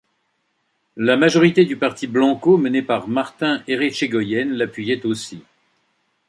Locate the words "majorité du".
1.15-1.77